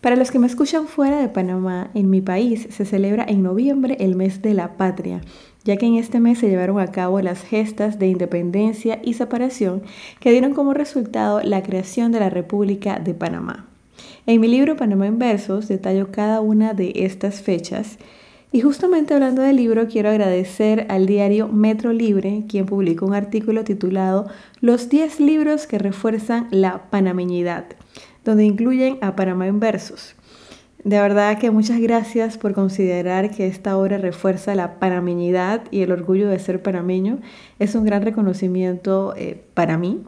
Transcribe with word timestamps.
Para 0.00 0.14
los 0.16 0.30
que 0.30 0.38
me 0.38 0.46
escuchan 0.46 0.86
fuera 0.86 1.20
de 1.20 1.28
Panamá, 1.28 1.90
en 1.94 2.10
mi 2.10 2.20
país 2.20 2.68
se 2.70 2.84
celebra 2.84 3.24
en 3.28 3.42
noviembre 3.42 3.96
el 4.00 4.14
mes 4.16 4.40
de 4.40 4.54
la 4.54 4.76
patria 4.76 5.20
ya 5.64 5.76
que 5.76 5.86
en 5.86 5.94
este 5.94 6.20
mes 6.20 6.38
se 6.38 6.48
llevaron 6.48 6.80
a 6.80 6.88
cabo 6.88 7.20
las 7.20 7.42
gestas 7.42 7.98
de 7.98 8.08
independencia 8.08 9.00
y 9.02 9.14
separación 9.14 9.82
que 10.20 10.30
dieron 10.30 10.54
como 10.54 10.74
resultado 10.74 11.40
la 11.42 11.62
creación 11.62 12.12
de 12.12 12.20
la 12.20 12.30
República 12.30 12.98
de 12.98 13.14
Panamá. 13.14 13.66
En 14.26 14.40
mi 14.40 14.48
libro 14.48 14.76
Panamá 14.76 15.06
en 15.06 15.18
versos 15.18 15.68
detallo 15.68 16.10
cada 16.10 16.40
una 16.40 16.74
de 16.74 16.92
estas 16.96 17.42
fechas 17.42 17.98
y 18.54 18.60
justamente 18.60 19.14
hablando 19.14 19.40
del 19.40 19.56
libro 19.56 19.88
quiero 19.88 20.10
agradecer 20.10 20.86
al 20.90 21.06
diario 21.06 21.48
Metro 21.48 21.92
Libre, 21.94 22.44
quien 22.48 22.66
publicó 22.66 23.06
un 23.06 23.14
artículo 23.14 23.64
titulado 23.64 24.26
Los 24.60 24.90
10 24.90 25.20
libros 25.20 25.66
que 25.66 25.78
refuerzan 25.78 26.48
la 26.50 26.90
panameñidad, 26.90 27.64
donde 28.26 28.44
incluyen 28.44 28.98
a 29.00 29.16
Panamá 29.16 29.46
en 29.46 29.58
versos. 29.58 30.14
De 30.84 31.00
verdad 31.00 31.38
que 31.38 31.52
muchas 31.52 31.80
gracias 31.80 32.38
por 32.38 32.54
considerar 32.54 33.30
que 33.30 33.46
esta 33.46 33.76
obra 33.76 33.98
refuerza 33.98 34.56
la 34.56 34.80
panameñidad 34.80 35.62
y 35.70 35.82
el 35.82 35.92
orgullo 35.92 36.28
de 36.28 36.40
ser 36.40 36.60
panameño. 36.60 37.20
Es 37.60 37.76
un 37.76 37.84
gran 37.84 38.02
reconocimiento 38.02 39.14
eh, 39.16 39.40
para 39.54 39.78
mí. 39.78 40.00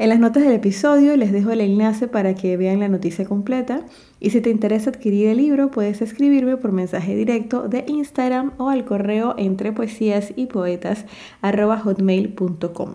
En 0.00 0.08
las 0.08 0.18
notas 0.18 0.42
del 0.42 0.54
episodio 0.54 1.16
les 1.16 1.30
dejo 1.30 1.52
el 1.52 1.60
enlace 1.60 2.08
para 2.08 2.34
que 2.34 2.56
vean 2.56 2.80
la 2.80 2.88
noticia 2.88 3.24
completa 3.24 3.82
y 4.18 4.30
si 4.30 4.40
te 4.40 4.50
interesa 4.50 4.90
adquirir 4.90 5.28
el 5.28 5.36
libro 5.36 5.70
puedes 5.70 6.02
escribirme 6.02 6.56
por 6.56 6.72
mensaje 6.72 7.14
directo 7.14 7.68
de 7.68 7.84
Instagram 7.86 8.50
o 8.58 8.70
al 8.70 8.84
correo 8.84 9.36
entre 9.38 9.70
poesías 9.70 10.32
y 10.34 10.46
poetas 10.46 11.06
hotmail.com. 11.40 12.94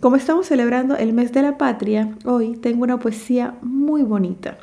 Como 0.00 0.16
estamos 0.16 0.46
celebrando 0.46 0.96
el 0.96 1.12
mes 1.12 1.32
de 1.32 1.42
la 1.42 1.58
patria, 1.58 2.12
hoy 2.24 2.56
tengo 2.56 2.82
una 2.82 2.98
poesía 2.98 3.54
muy 3.62 4.02
bonita 4.02 4.58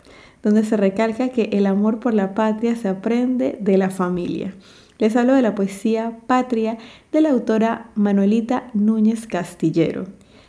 donde 0.46 0.64
se 0.64 0.78
recalca 0.78 1.30
que 1.30 1.50
el 1.54 1.66
amor 1.66 2.00
por 2.00 2.14
la 2.14 2.36
patria 2.36 2.76
se 2.76 2.88
aprende 2.88 3.58
de 3.60 3.80
la 3.80 3.90
familia. 3.90 4.54
Les 5.00 5.16
hablo 5.16 5.34
de 5.34 5.42
la 5.42 5.56
poesía 5.56 6.20
Patria 6.28 6.78
de 7.12 7.22
la 7.22 7.32
autora 7.32 7.90
Manuelita 7.96 8.70
Núñez 8.76 9.26
Castillero, 9.26 10.06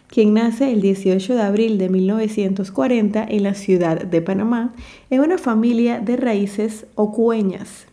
quien 0.09 0.35
nace 0.35 0.71
el 0.71 0.83
18 0.83 1.35
de 1.35 1.41
abril 1.41 1.79
de 1.79 1.89
1940 1.89 3.25
en 3.27 3.43
la 3.43 3.55
ciudad 3.55 4.03
de 4.03 4.21
Panamá, 4.21 4.75
en 5.09 5.23
una 5.23 5.39
familia 5.39 5.99
de 5.99 6.19
raíces 6.19 6.85
ocueñas. 6.95 7.87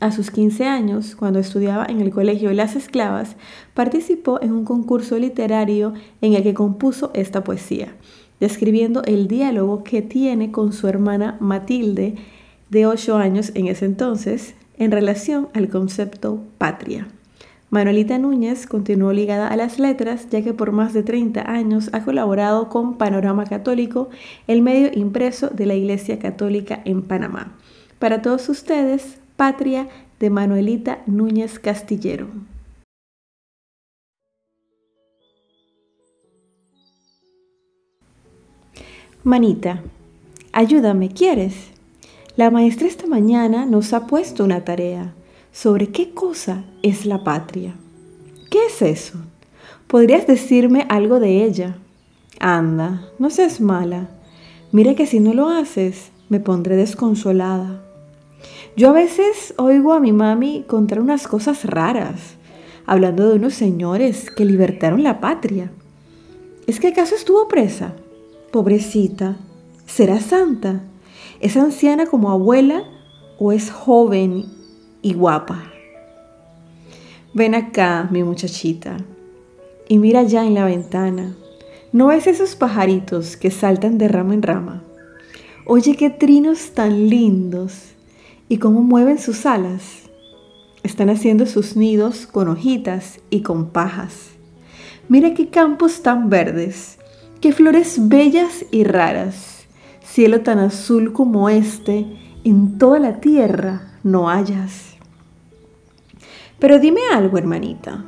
A 0.00 0.10
sus 0.10 0.32
15 0.32 0.66
años, 0.66 1.14
cuando 1.14 1.38
estudiaba 1.38 1.86
en 1.88 2.00
el 2.00 2.10
Colegio 2.10 2.52
Las 2.52 2.74
Esclavas, 2.74 3.36
participó 3.74 4.42
en 4.42 4.50
un 4.50 4.64
concurso 4.64 5.16
literario 5.20 5.94
en 6.20 6.34
el 6.34 6.42
que 6.42 6.52
compuso 6.52 7.12
esta 7.14 7.44
poesía 7.44 7.94
describiendo 8.42 9.04
el 9.04 9.28
diálogo 9.28 9.84
que 9.84 10.02
tiene 10.02 10.50
con 10.50 10.72
su 10.72 10.88
hermana 10.88 11.36
Matilde, 11.38 12.16
de 12.70 12.86
8 12.86 13.16
años 13.16 13.52
en 13.54 13.68
ese 13.68 13.84
entonces, 13.84 14.56
en 14.78 14.90
relación 14.90 15.48
al 15.54 15.68
concepto 15.68 16.42
patria. 16.58 17.06
Manuelita 17.70 18.18
Núñez 18.18 18.66
continuó 18.66 19.12
ligada 19.12 19.46
a 19.46 19.56
las 19.56 19.78
letras 19.78 20.28
ya 20.28 20.42
que 20.42 20.54
por 20.54 20.72
más 20.72 20.92
de 20.92 21.04
30 21.04 21.48
años 21.48 21.90
ha 21.92 22.02
colaborado 22.02 22.68
con 22.68 22.98
Panorama 22.98 23.44
Católico, 23.44 24.10
el 24.48 24.60
medio 24.60 24.90
impreso 24.92 25.46
de 25.46 25.66
la 25.66 25.74
Iglesia 25.74 26.18
Católica 26.18 26.82
en 26.84 27.02
Panamá. 27.02 27.56
Para 28.00 28.22
todos 28.22 28.48
ustedes, 28.48 29.18
Patria 29.36 29.86
de 30.18 30.30
Manuelita 30.30 30.98
Núñez 31.06 31.60
Castillero. 31.60 32.26
Manita, 39.24 39.84
ayúdame, 40.52 41.08
¿quieres? 41.08 41.54
La 42.34 42.50
maestra 42.50 42.88
esta 42.88 43.06
mañana 43.06 43.66
nos 43.66 43.92
ha 43.92 44.08
puesto 44.08 44.42
una 44.42 44.64
tarea 44.64 45.14
sobre 45.52 45.92
qué 45.92 46.10
cosa 46.10 46.64
es 46.82 47.06
la 47.06 47.22
patria. 47.22 47.76
¿Qué 48.50 48.66
es 48.66 48.82
eso? 48.82 49.18
¿Podrías 49.86 50.26
decirme 50.26 50.86
algo 50.88 51.20
de 51.20 51.44
ella? 51.44 51.76
Anda, 52.40 53.04
no 53.20 53.30
seas 53.30 53.60
mala. 53.60 54.08
Mira 54.72 54.96
que 54.96 55.06
si 55.06 55.20
no 55.20 55.34
lo 55.34 55.50
haces, 55.50 56.10
me 56.28 56.40
pondré 56.40 56.74
desconsolada. 56.74 57.80
Yo 58.76 58.90
a 58.90 58.92
veces 58.92 59.54
oigo 59.56 59.92
a 59.92 60.00
mi 60.00 60.10
mami 60.10 60.64
contar 60.66 60.98
unas 60.98 61.28
cosas 61.28 61.64
raras, 61.64 62.34
hablando 62.86 63.28
de 63.28 63.36
unos 63.36 63.54
señores 63.54 64.32
que 64.32 64.44
libertaron 64.44 65.04
la 65.04 65.20
patria. 65.20 65.70
¿Es 66.66 66.80
que 66.80 66.88
acaso 66.88 67.14
estuvo 67.14 67.46
presa? 67.46 67.94
Pobrecita, 68.52 69.38
¿será 69.86 70.20
santa? 70.20 70.82
¿Es 71.40 71.56
anciana 71.56 72.04
como 72.04 72.30
abuela 72.30 72.84
o 73.38 73.50
es 73.50 73.70
joven 73.70 74.44
y 75.00 75.14
guapa? 75.14 75.72
Ven 77.32 77.54
acá, 77.54 78.10
mi 78.12 78.22
muchachita, 78.22 78.98
y 79.88 79.96
mira 79.96 80.24
ya 80.24 80.44
en 80.44 80.52
la 80.52 80.66
ventana. 80.66 81.34
¿No 81.92 82.08
ves 82.08 82.26
esos 82.26 82.54
pajaritos 82.54 83.38
que 83.38 83.50
saltan 83.50 83.96
de 83.96 84.08
rama 84.08 84.34
en 84.34 84.42
rama? 84.42 84.82
Oye 85.64 85.96
qué 85.96 86.10
trinos 86.10 86.72
tan 86.72 87.08
lindos 87.08 87.94
y 88.50 88.58
cómo 88.58 88.82
mueven 88.82 89.18
sus 89.18 89.46
alas. 89.46 90.10
Están 90.82 91.08
haciendo 91.08 91.46
sus 91.46 91.74
nidos 91.74 92.26
con 92.26 92.48
hojitas 92.48 93.18
y 93.30 93.40
con 93.40 93.70
pajas. 93.70 94.32
Mira 95.08 95.32
qué 95.32 95.48
campos 95.48 96.02
tan 96.02 96.28
verdes 96.28 96.98
Qué 97.42 97.50
flores 97.50 98.08
bellas 98.08 98.66
y 98.70 98.84
raras, 98.84 99.66
cielo 100.00 100.42
tan 100.42 100.60
azul 100.60 101.12
como 101.12 101.48
este, 101.48 102.06
en 102.44 102.78
toda 102.78 103.00
la 103.00 103.18
tierra 103.18 103.98
no 104.04 104.30
hayas. 104.30 104.94
Pero 106.60 106.78
dime 106.78 107.00
algo, 107.12 107.38
hermanita, 107.38 108.04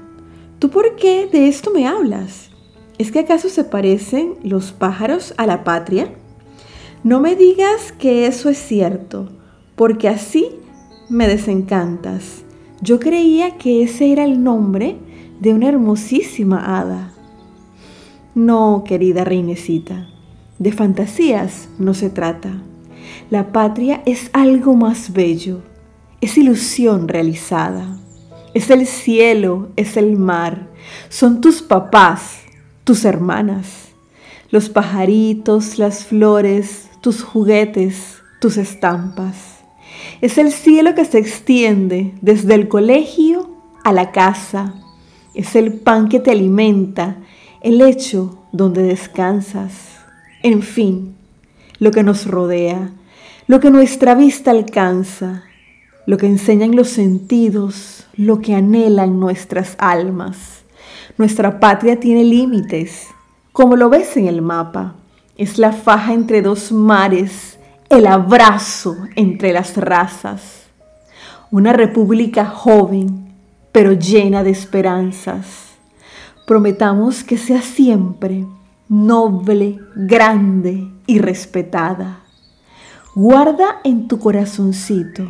¿tú 0.61 0.71
por 0.71 0.95
qué 0.95 1.27
de 1.27 1.49
esto 1.49 1.73
me 1.73 1.89
hablas? 1.89 2.51
¿Es 2.97 3.11
que 3.11 3.19
acaso 3.19 3.49
se 3.49 3.65
parecen 3.65 4.35
los 4.45 4.71
pájaros 4.71 5.35
a 5.37 5.47
la 5.47 5.65
patria? 5.65 6.15
No 7.03 7.19
me 7.19 7.35
digas 7.35 7.91
que 7.91 8.29
eso 8.29 8.49
es 8.49 8.59
cierto, 8.59 9.31
porque 9.75 10.09
así 10.09 10.51
me 11.09 11.27
desencantas. 11.27 12.45
Yo 12.83 13.01
creía 13.01 13.59
que 13.59 13.83
ese 13.83 14.13
era 14.13 14.23
el 14.23 14.45
nombre 14.45 14.97
de 15.41 15.55
una 15.55 15.71
hermosísima 15.71 16.79
hada. 16.79 17.14
No, 18.35 18.83
querida 18.85 19.23
reinecita, 19.23 20.09
de 20.59 20.73
fantasías 20.73 21.69
no 21.79 21.95
se 21.95 22.11
trata. 22.11 22.63
La 23.31 23.53
patria 23.53 24.03
es 24.07 24.29
algo 24.33 24.75
más 24.75 25.13
bello, 25.13 25.63
es 26.21 26.37
ilusión 26.37 27.07
realizada. 27.07 27.97
Es 28.53 28.71
el 28.71 28.87
cielo, 28.87 29.69
es 29.77 29.97
el 29.97 30.17
mar, 30.17 30.69
son 31.09 31.41
tus 31.41 31.63
papás, 31.63 32.43
tus 32.83 33.05
hermanas, 33.05 33.91
los 34.51 34.69
pajaritos, 34.69 35.79
las 35.79 36.05
flores, 36.05 36.89
tus 37.01 37.23
juguetes, 37.23 38.19
tus 38.41 38.57
estampas. 38.57 39.61
Es 40.21 40.39
el 40.39 40.51
cielo 40.51 40.97
que 40.97 41.05
se 41.05 41.19
extiende 41.19 42.15
desde 42.21 42.55
el 42.55 42.67
colegio 42.67 43.49
a 43.85 43.93
la 43.93 44.11
casa. 44.11 44.75
Es 45.35 45.55
el 45.55 45.75
pan 45.75 46.09
que 46.09 46.19
te 46.19 46.33
alimenta 46.33 47.19
el 47.65 47.81
hecho 47.81 48.45
donde 48.53 48.83
descansas, 48.83 49.73
en 50.43 50.61
fin, 50.61 51.17
lo 51.79 51.93
que 51.93 52.03
nos 52.03 52.27
rodea, 52.27 52.91
lo 53.47 53.59
que 53.59 53.71
nuestra 53.71 54.15
vista 54.15 54.51
alcanza, 54.51 55.45
lo 56.05 56.19
que 56.19 56.27
enseñan 56.27 56.77
los 56.77 56.91
sentidos, 56.91 58.07
lo 58.19 58.43
que 58.43 58.55
anhelan 58.55 59.19
nuestras 59.19 59.77
almas. 59.79 60.63
Nuestra 61.17 61.59
patria 61.59 61.99
tiene 61.99 62.23
límites, 62.23 63.07
como 63.51 63.77
lo 63.77 63.89
ves 63.89 64.15
en 64.19 64.27
el 64.27 64.43
mapa. 64.43 64.97
Es 65.39 65.57
la 65.57 65.73
faja 65.73 66.13
entre 66.13 66.43
dos 66.43 66.71
mares, 66.71 67.59
el 67.89 68.07
abrazo 68.07 68.95
entre 69.17 69.55
las 69.55 69.75
razas. 69.79 70.67
Una 71.51 71.73
república 71.73 72.45
joven, 72.45 73.33
pero 73.73 73.95
llena 73.95 74.45
de 74.45 74.51
esperanzas. 74.51 75.74
Prometamos 76.47 77.25
que 77.25 77.39
sea 77.39 77.63
siempre 77.63 78.47
noble, 78.89 79.81
grande 79.97 80.91
y 81.07 81.19
respetada. 81.19 82.21
Guarda 83.15 83.81
en 83.83 84.09
tu 84.09 84.19
corazoncito 84.19 85.27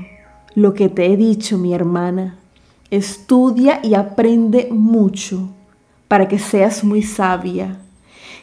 lo 0.54 0.74
que 0.74 0.88
te 0.88 1.06
he 1.06 1.16
dicho, 1.16 1.56
mi 1.56 1.72
hermana. 1.72 2.36
Estudia 2.90 3.80
y 3.82 3.94
aprende 3.94 4.68
mucho 4.72 5.50
para 6.08 6.26
que 6.28 6.38
seas 6.38 6.82
muy 6.82 7.02
sabia. 7.02 7.78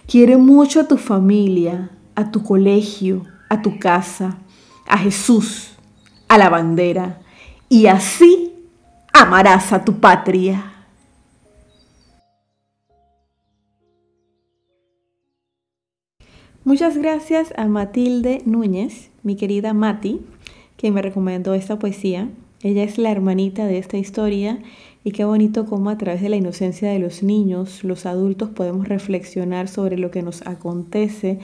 Quiere 0.08 0.38
mucho 0.38 0.82
a 0.82 0.88
tu 0.88 0.98
familia, 0.98 1.90
a 2.16 2.32
tu 2.32 2.44
colegio, 2.44 3.26
a 3.50 3.62
tu 3.62 3.80
casa, 3.80 4.38
a 4.88 4.98
Jesús, 4.98 5.72
a 6.28 6.38
la 6.38 6.50
bandera, 6.50 7.22
y 7.68 7.88
así 7.88 8.54
amarás 9.14 9.74
a 9.74 9.84
tu 9.84 10.00
patria. 10.00 10.71
Muchas 16.64 16.96
gracias 16.96 17.56
a 17.58 17.66
Matilde 17.66 18.44
Núñez, 18.46 19.10
mi 19.24 19.36
querida 19.36 19.74
Mati, 19.74 20.22
que 20.78 20.92
me 20.92 21.02
recomendó 21.02 21.56
esta 21.56 21.80
poesía. 21.80 22.30
Ella 22.62 22.84
es 22.84 23.00
la 23.00 23.10
hermanita 23.10 23.66
de 23.66 23.80
esta 23.80 23.98
historia 23.98 24.60
y 25.04 25.12
qué 25.12 25.26
bonito 25.26 25.66
cómo 25.66 25.90
a 25.90 25.98
través 25.98 26.22
de 26.22 26.30
la 26.30 26.36
inocencia 26.36 26.92
de 26.92 27.00
los 27.00 27.24
niños, 27.24 27.84
los 27.84 28.06
adultos 28.06 28.50
podemos 28.50 28.88
reflexionar 28.88 29.70
sobre 29.70 29.98
lo 29.98 30.12
que 30.12 30.22
nos 30.22 30.46
acontece 30.46 31.40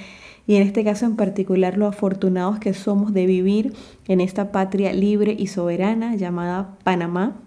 y 0.45 0.53
en 0.53 0.61
este 0.61 0.83
caso 0.83 1.07
en 1.07 1.15
particular 1.15 1.79
lo 1.79 1.87
afortunados 1.87 2.59
que 2.59 2.75
somos 2.75 3.11
de 3.11 3.25
vivir 3.25 3.73
en 4.07 4.21
esta 4.21 4.51
patria 4.51 4.93
libre 4.93 5.35
y 5.35 5.47
soberana 5.47 6.15
llamada 6.15 6.77
Panamá. 6.83 7.37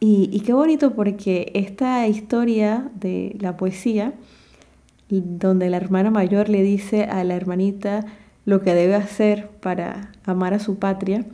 Y, 0.00 0.30
y 0.32 0.40
qué 0.40 0.52
bonito 0.52 0.94
porque 0.94 1.52
esta 1.54 2.08
historia 2.08 2.90
de 2.96 3.36
la 3.38 3.56
poesía 3.56 4.14
donde 5.08 5.70
la 5.70 5.76
hermana 5.78 6.10
mayor 6.10 6.48
le 6.48 6.62
dice 6.62 7.04
a 7.04 7.24
la 7.24 7.34
hermanita 7.34 8.04
lo 8.44 8.60
que 8.60 8.74
debe 8.74 8.94
hacer 8.94 9.48
para 9.60 10.12
amar 10.24 10.54
a 10.54 10.58
su 10.58 10.78
patria. 10.78 11.24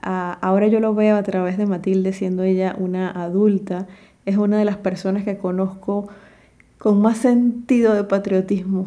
ahora 0.00 0.66
yo 0.68 0.80
lo 0.80 0.94
veo 0.94 1.16
a 1.16 1.22
través 1.22 1.56
de 1.58 1.66
Matilde, 1.66 2.12
siendo 2.12 2.42
ella 2.42 2.76
una 2.78 3.10
adulta, 3.10 3.86
es 4.26 4.36
una 4.36 4.58
de 4.58 4.64
las 4.64 4.76
personas 4.76 5.24
que 5.24 5.36
conozco 5.36 6.08
con 6.78 7.00
más 7.00 7.18
sentido 7.18 7.94
de 7.94 8.04
patriotismo 8.04 8.86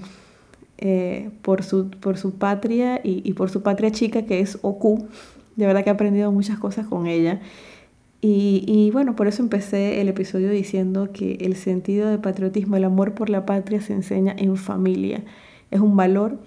eh, 0.78 1.32
por, 1.42 1.64
su, 1.64 1.90
por 1.90 2.18
su 2.18 2.36
patria 2.36 3.02
y, 3.04 3.28
y, 3.28 3.34
por 3.34 3.50
su 3.50 3.64
patria 3.64 3.92
chica 3.92 4.24
que 4.24 4.40
es 4.40 4.60
Oku. 4.62 5.08
De 5.56 5.66
verdad 5.66 5.84
que 5.84 5.90
he 5.90 5.94
aprendido 5.94 6.32
muchas 6.32 6.60
cosas 6.60 6.86
con 6.86 7.08
ella. 7.08 7.40
Y, 8.20 8.90
bueno, 8.92 9.16
por 9.16 9.28
eso 9.28 9.44
empecé 9.44 10.02
el 10.02 10.10
episodio 10.10 10.50
diciendo 10.50 11.12
que 11.14 11.38
el 11.42 11.56
sentido 11.56 12.10
de 12.10 12.18
patriotismo, 12.18 12.76
el 12.76 12.84
amor 12.84 13.14
por 13.14 13.30
la 13.30 13.46
patria 13.46 13.80
se 13.80 13.94
enseña 13.94 14.36
en 14.38 14.58
familia. 14.58 15.24
Es 15.70 15.80
un 15.80 15.96
valor, 15.96 16.40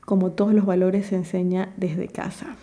como 0.00 0.30
todos 0.30 0.54
los 0.54 0.64
valores, 0.64 1.06
se 1.06 1.16
enseña 1.16 1.72
desde 1.76 2.08
casa. 2.08 2.56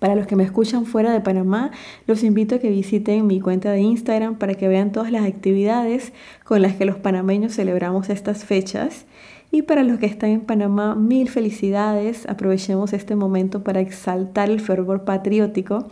Para 0.00 0.14
los 0.14 0.26
que 0.26 0.34
me 0.34 0.44
escuchan 0.44 0.84
fuera 0.84 1.12
de 1.12 1.20
Panamá, 1.20 1.70
los 2.06 2.24
invito 2.24 2.56
a 2.56 2.58
que 2.58 2.70
visiten 2.70 3.26
mi 3.26 3.38
cuenta 3.38 3.70
de 3.70 3.80
Instagram 3.80 4.36
para 4.36 4.54
que 4.54 4.66
vean 4.66 4.92
todas 4.92 5.12
las 5.12 5.24
actividades 5.24 6.12
con 6.42 6.62
las 6.62 6.74
que 6.74 6.86
los 6.86 6.96
panameños 6.96 7.54
celebramos 7.54 8.08
estas 8.08 8.44
fechas. 8.44 9.04
Y 9.52 9.62
para 9.62 9.84
los 9.84 9.98
que 9.98 10.06
están 10.06 10.30
en 10.30 10.40
Panamá, 10.40 10.94
mil 10.94 11.28
felicidades. 11.28 12.26
Aprovechemos 12.28 12.92
este 12.92 13.14
momento 13.14 13.62
para 13.62 13.80
exaltar 13.80 14.48
el 14.48 14.60
fervor 14.60 15.04
patriótico 15.04 15.88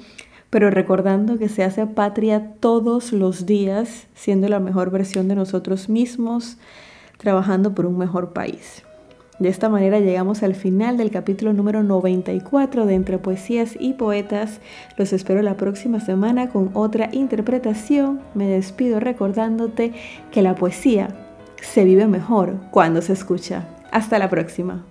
pero 0.51 0.71
recordando 0.71 1.39
que 1.39 1.49
se 1.49 1.65
hace 1.65 1.87
patria 1.87 2.55
todos 2.61 3.13
los 3.13 3.47
días, 3.47 4.07
siendo 4.15 4.49
la 4.49 4.61
mejor 4.61 4.91
versión 4.91 5.29
de 5.29 5.35
nosotros 5.35 5.89
mismos, 5.89 6.57
trabajando 7.19 7.75
por 7.75 7.87
un 7.87 7.99
mejor 7.99 8.33
país. 8.33 8.85
De 9.39 9.49
esta 9.49 9.69
manera 9.69 10.01
llegamos 10.01 10.43
al 10.43 10.57
final 10.57 10.97
del 10.97 11.13
capítulo 11.13 11.53
número 11.53 11.85
94 11.85 12.87
de 12.87 12.95
Entre 12.95 13.19
Poesías 13.19 13.77
y 13.79 13.93
Poetas. 13.93 14.61
Los 14.97 15.13
espero 15.13 15.43
la 15.43 15.57
próxima 15.57 16.01
semana 16.01 16.49
con 16.49 16.71
otra 16.75 17.09
interpretación. 17.13 18.21
Me 18.35 18.49
despido 18.49 18.99
recordándote 18.99 19.93
que 20.33 20.43
la 20.43 20.57
poesía 20.57 21.09
se 21.63 21.85
vive 21.85 22.09
mejor 22.09 22.57
cuando 22.73 23.01
se 23.01 23.13
escucha. 23.13 23.69
Hasta 23.93 24.19
la 24.19 24.29
próxima. 24.29 24.85